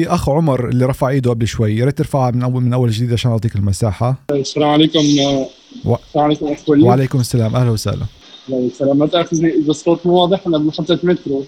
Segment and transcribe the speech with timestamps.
[0.00, 1.76] في أخ عمر اللي رفع إيده قبل شوي.
[1.76, 4.22] يا ريت ترفعها من اول من أول جديد عشان أعطيك المساحة.
[4.30, 5.94] السلام عليكم و...
[5.94, 7.56] السلام عليكم اخ وليد وعليكم السلام.
[7.56, 8.06] أهلا وسهلا.
[8.48, 11.44] السلام ما تاخذني اذا الصوت مو واضح أنا بمحطه مترو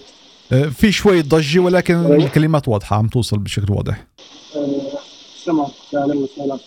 [0.51, 2.95] آه، في شوي ضجة ولكن الكلمات واضحة.
[2.95, 4.07] عم توصل بشكل واضح.
[5.45, 6.57] تمام أهلا وسهلا.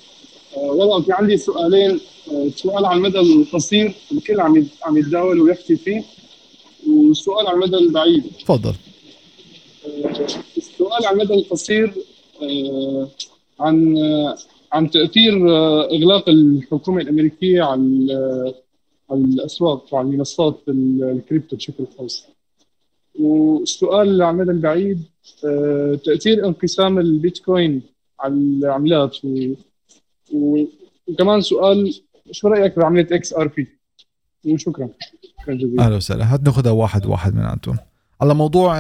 [0.57, 2.01] آه، والله في عندي سؤالين.
[2.33, 6.03] آه، سؤال على المدى القصير الكل عم عم يتداول ويحكي فيه
[6.89, 8.25] وسؤال على المدى البعيد.
[8.41, 8.75] تفضل.
[11.05, 11.95] على المدى القصير
[13.61, 13.97] عن
[14.73, 15.33] عن تأثير
[15.85, 18.55] إغلاق الحكومة الأمريكية على
[19.11, 22.27] على الأسواق وعلى المنصات الكريبتو بشكل خاص.
[23.21, 25.03] والسؤال على المدى البعيد
[26.05, 27.83] تأثير انقسام البيتكوين
[28.21, 29.17] على العملات.
[30.33, 30.65] و...
[31.09, 32.01] وكمان سؤال
[32.31, 33.69] شو رأيك بعمليه XRP؟
[34.45, 34.89] وشكرا.
[35.79, 36.35] أهلا وسهلا.
[36.35, 37.77] هات ناخذها واحد واحد من أنتم
[38.21, 38.79] على موضوع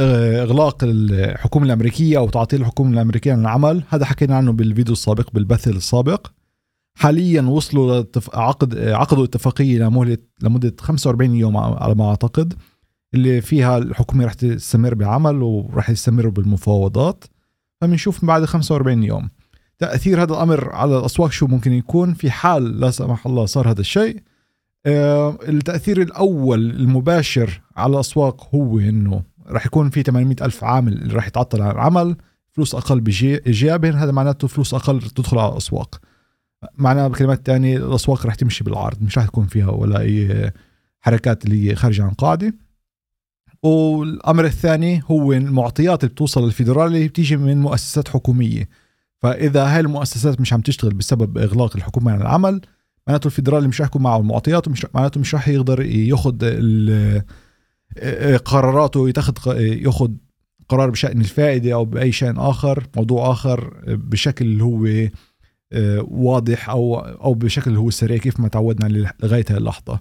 [0.00, 3.82] إغلاق الحكومة الأمريكية أو تعطيل الحكومة الأمريكية عن العمل.
[3.88, 6.26] هذا حكينا عنه بالفيديو السابق بالبث السابق.
[6.94, 12.54] حاليا وصلوا عقد عقدوا اتفاقية لمهله لمدة 45 يوم على ما أعتقد
[13.14, 17.24] اللي فيها الحكومة رح تستمر بعمل وراح يستمروا بالمفاوضات.
[17.80, 19.28] فبنشوف بعد 45 يوم.
[19.78, 23.80] تأثير هذا الأمر على الأسواق شو ممكن يكون؟ في حال لا سمح الله صار هذا
[23.80, 24.22] الشيء آه
[24.86, 31.26] التأثير الأول المباشر على الأسواق هو إنه راح يكون في 800 ألف عامل اللي راح
[31.26, 32.16] يتعطل عن العمل
[32.52, 36.00] فلوس أقل بايجابا هذا معناته فلوس أقل تدخل على الأسواق.
[36.74, 40.50] معناها بكلمات تانية الأسواق راح تمشي بالعرض مش راح تكون فيها ولا أي
[41.00, 42.54] حركات اللي هي خارجة عن قاعدة.
[43.62, 48.68] والأمر الثاني هو المعطيات اللي بتوصل للفيدرالي بتيجي من مؤسسات حكومية.
[49.22, 52.60] فإذا هاي المؤسسات مش عم تشتغل بسبب إغلاق الحكومة عن العمل
[53.08, 56.36] معناته الفيدرالي مش يكون معه المعطيات ومش معناته مش راح يقدر ياخذ
[58.44, 60.10] قراراته يتخذ ياخذ
[60.68, 65.08] قرار بشأن الفائدة أو بأي شيء آخر موضوع آخر بشكل اللي هو
[66.00, 70.00] واضح أو أو بشكل هو سريع كيف ما تعودنا لغاية اللحظة.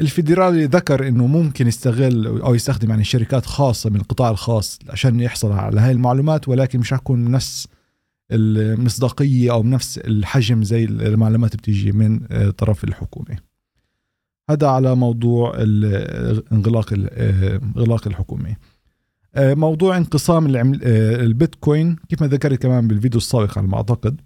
[0.00, 5.52] الفيدرالي ذكر إنه ممكن يستغل أو يستخدم يعني شركات خاصة من القطاع الخاص عشان يحصل
[5.52, 7.68] على هاي المعلومات ولكن مش تكون نفس
[8.30, 13.38] المصداقية أو نفس الحجم زي المعلومات بتيجي من طرف الحكومة.
[14.50, 15.54] هذا على موضوع
[16.52, 16.94] انغلاق
[17.76, 18.56] اغلاق الحكومة.
[19.36, 20.46] موضوع انقسام
[20.82, 24.20] البيتكوين كيف ما ذكرت كمان بالفيديو السابق على ما أعتقد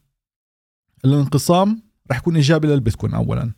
[1.05, 3.53] الانقسام راح يكون إيجابي للبيتكوين اولا.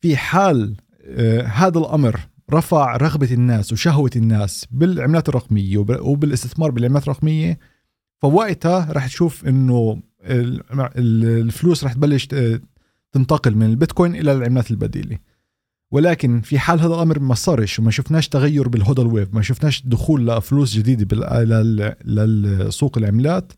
[0.00, 2.20] في حال آه هذا الأمر
[2.52, 7.58] رفع رغبة الناس وشهوة الناس بالعملات الرقمية وبالاستثمار بالعملات الرقمية
[8.22, 10.02] فوقتها راح تشوف إنه
[10.96, 12.28] الفلوس راح تبلش
[13.12, 15.18] تنتقل من البيتكوين إلى العملات البديلة.
[15.92, 20.26] ولكن في حال هذا الأمر ما صارش وما شفناش تغير بالهودل ويف ما شفناش دخول
[20.28, 21.16] لفلوس جديدة
[22.04, 23.52] للسوق العملات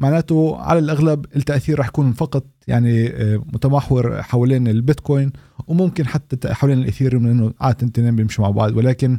[0.00, 3.12] معناته على الأغلب التأثير راح يكون فقط يعني
[3.52, 5.32] متمحور حوالين البيتكوين
[5.66, 9.18] وممكن حتى حوالين الاثيريوم لأنه عاده الاثنين بيمشوا مع بعض ولكن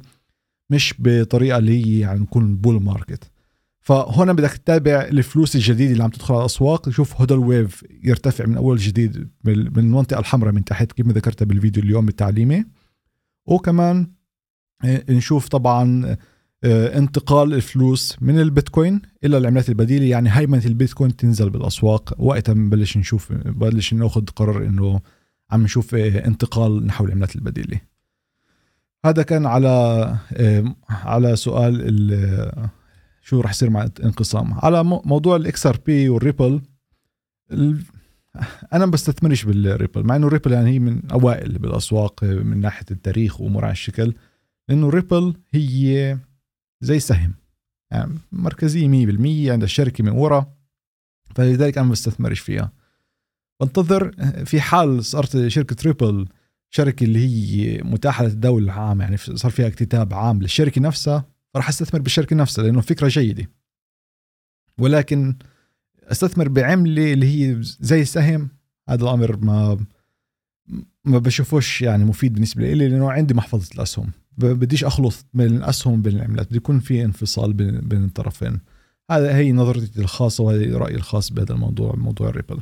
[0.70, 3.29] مش بطريقة اللي هي يعني نكون bull market.
[3.90, 6.82] فهنا بدك تتابع الفلوس الجديدة اللي عم تدخل على الأسواق.
[6.82, 11.46] تشوف هدول wave يرتفع من أول جديد من المنطقة الحمراء من تحت كيف ما ذكرتها
[11.46, 12.66] بالفيديو اليوم التعليمي.
[13.46, 14.08] وكمان
[15.10, 16.18] نشوف طبعا
[16.66, 20.06] انتقال الفلوس من البيتكوين إلى العملات البديلة.
[20.06, 22.14] يعني هيمنه البيتكوين تنزل بالأسواق.
[22.20, 25.00] وقتها بنبلش نشوف ببلش ناخذ قرار إنه
[25.52, 27.80] عم نشوف انتقال نحو العملات البديلة.
[29.06, 30.16] هذا كان على
[30.90, 31.82] على سؤال
[33.30, 36.62] شو رح يصير مع انقسام على موضوع ال XRP والريبل
[38.74, 43.42] أنا ما بستثمرش بالريبل مع إنه الريبل يعني هي من أوائل بالأسواق من ناحية التاريخ
[43.42, 44.14] وامور على الشكل
[44.70, 46.18] لأنه الريبل هي
[46.82, 47.34] زي سهم
[47.92, 48.88] يعني مركزية
[49.48, 50.54] 100% عند الشركة من ورا
[51.36, 52.72] فلذلك أنا ما بستثمرش فيها.
[53.62, 54.12] بنتظر
[54.46, 56.28] في حال صارت شركة ريبل
[56.70, 62.02] شركة اللي هي متاحة للتداول العام يعني صار فيها اكتتاب عام للشركة نفسها فراح أستثمر
[62.02, 63.50] بالشركة نفسها لأنه فكرة جيدة.
[64.78, 65.36] ولكن
[66.04, 68.50] أستثمر بعملة اللي هي زي السهم
[68.90, 69.86] هذا الأمر ما
[71.06, 74.12] ما بشوفوش يعني مفيد بالنسبة لي لأنه عندي محفظة الأسهم.
[74.38, 78.60] بديش اخلط بين الأسهم وبين العملات بده يكون في انفصال بين, بين الطرفين.
[79.12, 82.60] هذا هي نظرتي الخاصة وهذا رأيي الخاص بهذا الموضوع موضوع الريبل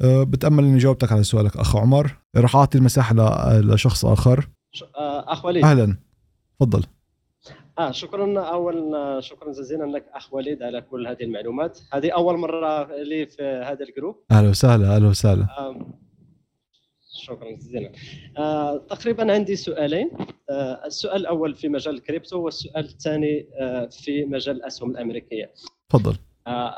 [0.00, 2.16] أه بتأمل إني جاوبتك على سؤالك أخ عمر.
[2.36, 3.14] راح أعطي المساحة
[3.60, 4.48] لشخص آخر.
[4.96, 5.64] أخ وليد.
[5.64, 5.96] أهلا.
[6.60, 6.84] تفضل.
[7.78, 8.40] آه شكرا.
[8.40, 11.78] اولا شكرا جزيلا لك أخ وليد على كل هذه المعلومات.
[11.92, 14.16] هذه أول مرة لي في هذا ال group.
[14.30, 15.42] أهلا وسهلا أهلا وسهلا.
[15.42, 15.86] آه
[17.14, 17.92] شكرا جزيلا.
[18.38, 20.10] آه تقريبا عندي سؤالين.
[20.50, 25.52] آه السؤال الأول في مجال الكريبتو والسؤال الثاني آه في مجال الأسهم الأمريكية.
[25.88, 26.16] تفضل.
[26.46, 26.74] آه،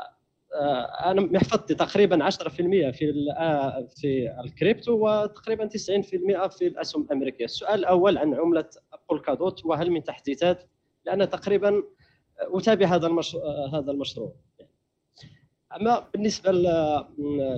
[0.61, 7.45] آه، أنا محفظتي تقريبا 10% في آه، في الكريبتو وتقريبا 90% في الأسهم الأمريكية.
[7.45, 8.65] السؤال الأول عن عملة
[9.09, 10.63] بولكادوت وهل من تحديثات
[11.05, 11.83] لأن تقريبا
[12.39, 13.43] أتابع هذا المشروع
[13.73, 14.35] هذا المشروع.
[15.75, 16.51] أما بالنسبة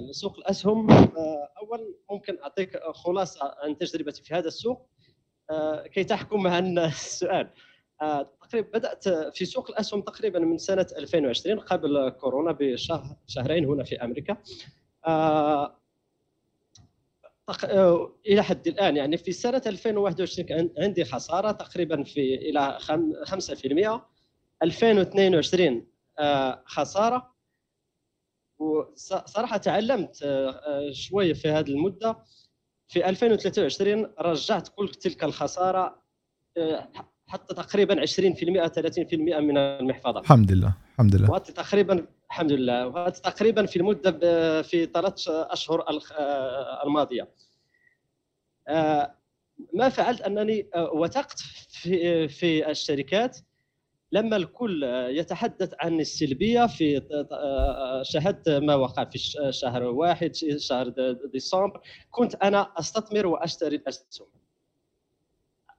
[0.10, 4.90] لسوق الأسهم آه، اول ممكن أعطيك خلاصة عن تجربتي في هذا السوق.
[5.94, 7.50] كي تحكم عن السؤال.
[8.42, 14.04] تقريبا بدأت في سوق الأسهم تقريبا من سنة 2020 قبل كورونا بشهر شهرين هنا في
[14.04, 14.38] أمريكا.
[18.28, 18.98] إلى حد الآن.
[18.98, 24.06] يعني في سنة 2021 كان عندي خسارة تقريبا في إلى خم- 5%
[24.64, 25.88] 2022
[26.20, 27.34] آه، خسارة.
[28.60, 32.18] وصراحة تعلمت آه، آه، شوية في هذه المدة.
[32.88, 36.02] في 2023 رجعت كل تلك الخسارة
[36.58, 36.90] آه،
[37.28, 40.20] حتى تقريبا 20% 30% من المحفظة.
[40.20, 41.38] الحمد لله الحمد لله.
[41.38, 42.88] تقريبا الحمد لله.
[42.88, 44.12] وهذا تقريبا في المدة
[44.62, 47.28] في ثلاث أشهر آه، الماضية.
[48.68, 49.16] آه،
[49.74, 51.40] ما فعلت أنني آه، وثقت
[52.30, 53.38] في الشركات.
[54.12, 57.02] لما الكل يتحدث عن السلبية في
[58.04, 59.18] شاهدت ما وقع في
[59.52, 60.94] شهر واحد شهر
[61.34, 61.82] ديسمبر
[62.12, 64.28] كنت أنا أستثمر وأشتري الاسهم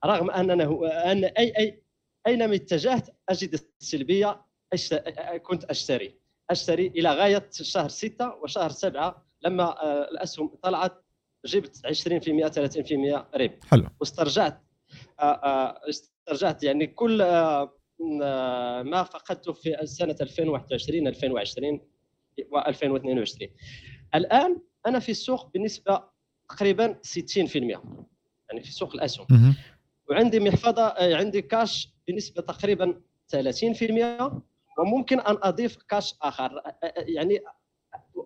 [0.05, 0.65] رغم أننا
[1.13, 1.83] أن أي أي
[2.27, 4.41] أينما اتجهت أجد السلبية
[5.43, 6.18] كنت أشتري.
[6.51, 11.05] أشتري إلى غاية شهر ستة وشهر سبعة لما آه، الأسهم طلعت
[11.47, 13.55] جبت 20% 30% ربح.
[13.71, 13.87] حلو.
[14.01, 14.63] واسترجعت
[15.21, 17.19] آه، آه، استرجعت يعني كل
[18.85, 21.81] ما فقدته في سنه 2021 2020
[22.41, 23.49] و2022
[24.15, 26.03] الآن أنا في السوق بنسبة
[26.49, 27.57] تقريبا 60%
[28.51, 29.27] يعني في سوق الأسهم.
[30.11, 34.43] وعندي محفظة عندي كاش بنسبة تقريبا 30%
[34.79, 36.63] وممكن أن أضيف كاش آخر.
[36.97, 37.41] يعني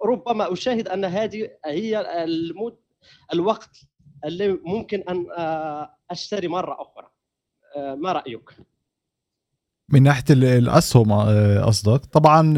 [0.04, 2.76] ربما أشاهد أن هذه هي المد
[3.32, 3.80] الوقت
[4.24, 5.26] اللي ممكن أن
[6.10, 7.08] أشتري مرة أخرى.
[7.96, 8.50] ما رأيك؟
[9.88, 11.12] من ناحية ال- الأسهم
[11.64, 12.54] قصدك؟ طبعا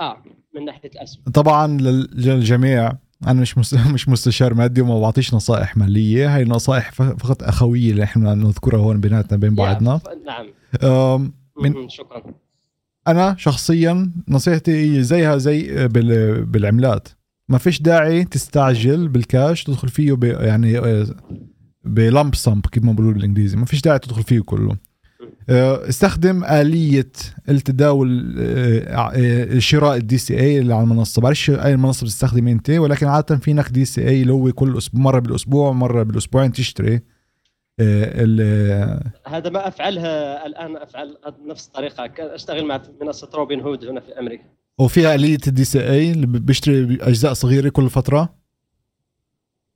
[0.00, 0.22] آه
[0.54, 1.22] من ناحية الأسهم.
[1.34, 2.92] طبعا لل- للجميع
[3.26, 3.58] أنا مش
[3.94, 6.36] مش مستشار مادي وما بعطيش نصائح مالية.
[6.36, 10.00] هاي نصائح فقط أخوية اللي إحنا نذكرها هون بيناتنا بين بعضنا.
[10.24, 11.32] نعم.
[11.56, 12.22] من- شكرا.
[13.08, 17.08] أنا شخصيا نصيحتي زيها زي بال- بالعملات.
[17.48, 21.06] ما فيش داعي تستعجل بالكاش تدخل فيه ب يعني آه،
[21.84, 23.56] ب lump sum كيف ما بقولوا بالإنجليزي.
[23.56, 24.76] ما فيش داعي تدخل فيه كله.
[25.50, 27.10] آه، استخدم آلية
[27.48, 31.22] التداول آه، آه، شراء ال DCA اللي على المنصة.
[31.22, 35.18] بعرفش أي منصة بتستخدم إنت ولكن عادة في هناك DCA اللي هو كل أسبوع مرة
[35.18, 36.94] بالأسبوع مرة بالأسبوعين تشتري.
[36.94, 37.00] آه،
[39.26, 40.02] هذا ما افعله
[40.46, 42.10] الآن أفعل نفس الطريقة.
[42.18, 44.44] أشتغل مع منصة روبن هود هنا في أمريكا.
[44.78, 48.34] وفيها آلية ال DCA اللي بيشتري أجزاء صغيرة كل فترة؟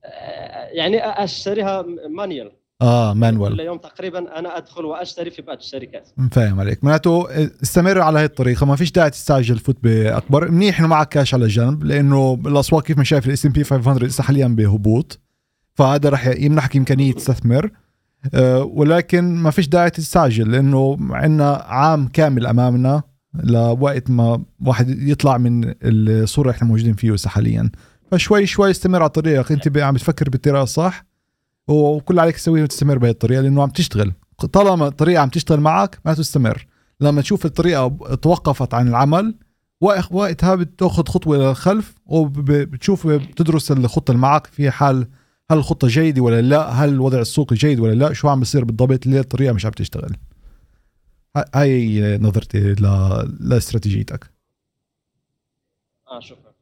[0.04, 1.84] آه، يعني أشتريها
[2.16, 3.52] manual آه manual.
[3.56, 6.08] كل يوم تقريبا أنا أدخل وأشتري في بعض الشركات.
[6.32, 6.84] فاهم عليك.
[6.84, 7.26] معناته
[7.62, 8.66] استمر على هاي الطريقة.
[8.66, 10.50] ما فيش داعي تستعجل فوت بأكبر.
[10.50, 14.22] منيح إنه معك كاش على جنب لأنه الاسواق كيف ما شايف ال S&P 500 لسه
[14.22, 15.18] حاليا بهبوط.
[15.74, 17.70] فهذا رح يمنحك إمكانية تستثمر.
[18.62, 23.02] ولكن ما فيش داعي تستعجل لأنه عندنا عام كامل أمامنا
[23.34, 27.70] لوقت ما واحد يطلع من الصورة إحنا موجودين فيه حاليا.
[28.10, 31.04] فشوي شوي استمر على طريقك أنت عم بتفكر بالطريقة الصح
[31.68, 34.12] وكل عليك تسويه تستمر بهي الطريقة لأنه عم تشتغل.
[34.52, 36.66] طالما الطريقة عم تشتغل معك ما تستمر.
[37.00, 37.88] لما تشوف الطريقة
[38.22, 39.34] توقفت عن العمل
[39.80, 45.06] وق- وقتها بتأخذ خطوة للخلف وبتشوف بتدرس الخطة اللي معك في حال
[45.50, 49.06] هل الخطة جيدة ولا لا؟ هل وضع السوق جيد ولا لا؟ شو عم بيصير بالضبط؟
[49.06, 50.16] ليه الطريقة مش عم تشتغل؟
[51.54, 54.30] هاي نظرتي ل- لاستراتيجيتك.
[56.10, 56.52] آه شكرا.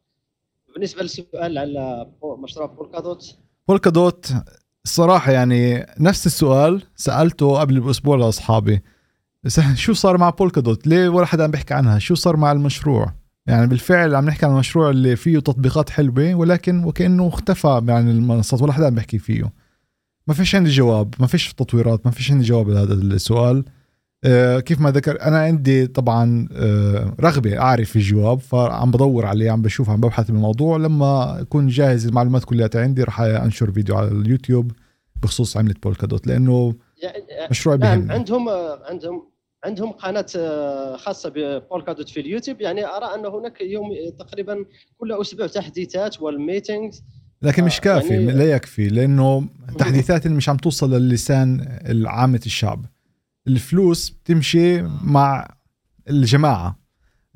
[0.75, 2.07] بالنسبة للسؤال على
[2.43, 3.37] مشروع بولكادوت
[3.69, 4.33] بولكا دوت
[4.85, 8.83] الصراحة يعني نفس السؤال سألته قبل بأسبوع لأصحابي.
[9.75, 13.15] شو صار مع بولكا دوت؟ ليه ولا حدا عم بيحكي عنها؟ شو صار مع المشروع؟
[13.49, 18.63] يعني بالفعل عم نحكي عن المشروع اللي فيه تطبيقات حلوة ولكن وكأنه اختفى عن المنصات
[18.63, 19.53] ولا حدا عم بيحكي فيه.
[20.27, 23.65] ما فيش عندي جواب ما فيش تطويرات ما فيش عندي جواب لهذا السؤال.
[24.25, 29.63] آه كيف ما ذكر أنا عندي طبعا آه رغبة أعرف الجواب فعم بدور عليه عم
[29.63, 30.77] بشوف عم ببحث بالموضوع.
[30.77, 34.73] لما أكون جاهز المعلومات كلها عندي راح أنشر فيديو على اليوتيوب
[35.23, 38.49] بخصوص عملة Polkadot لأنه يعني مشروع نعم مهم عندهم
[38.91, 39.23] عندهم
[39.65, 43.89] عندهم قناة آه، خاصة ب Polkadot في اليوتيوب يعني أرى أن هناك يوم
[44.19, 44.65] تقريبا
[44.99, 47.03] كل أسبوع تحديثات وال meetings
[47.43, 52.41] لكن مش آه، كافي يعني- لا يكفي لأنه التحديثات اللي مش عم توصل للسان عامه
[52.47, 52.85] الشعب.
[53.49, 55.49] الفلوس بتمشي مع
[56.11, 56.79] الجماعة.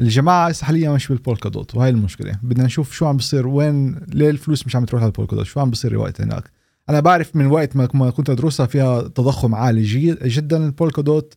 [0.01, 2.39] الجماعة حاليا مش بالبولكا دوت وهي المشكلة.
[2.43, 5.61] بدنا نشوف شو عم بصير وين ليه الفلوس مش عم تروح على البولكا دوت شو
[5.61, 6.51] عم بصير وقت هناك؟
[6.89, 9.83] أنا بعرف من وقت ما كنت أدرسها فيها تضخم عالي
[10.25, 11.35] جدا البولكا دوت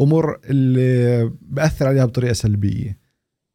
[0.00, 3.00] أمور اللي بأثر عليها بطريقة سلبية.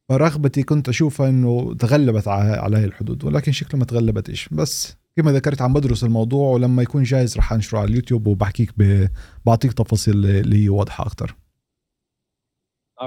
[0.10, 5.62] فرغبتي كنت أشوفها إنه تغلبت على هاي الحدود ولكن شكله ما تغلبتش بس كما ذكرت
[5.62, 9.08] عم بدرس الموضوع ولما يكون جاهز رح أنشره على اليوتيوب وبحكيك ب...
[9.46, 11.36] بعطيك تفاصيل اللي هي واضحة أكثر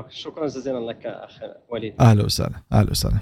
[0.09, 1.95] شكرا جزيلا لك اخ وليد.
[2.01, 3.21] أهلا وسهلا أهلا وسهلا.